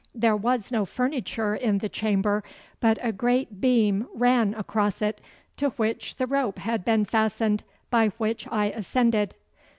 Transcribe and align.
There 0.15 0.35
was 0.35 0.71
no 0.71 0.83
furniture 0.83 1.53
in 1.53 1.77
the 1.77 1.87
chamber, 1.87 2.43
but 2.79 2.97
a 3.03 3.11
great 3.11 3.61
beam 3.61 4.07
ran 4.15 4.55
across 4.55 4.99
it, 4.99 5.21
to 5.57 5.69
which 5.77 6.15
the 6.15 6.25
rope 6.25 6.57
had 6.57 6.83
been 6.83 7.05
fastened 7.05 7.63
by 7.91 8.07
which 8.17 8.47
I 8.49 8.71
ascended. 8.71 9.35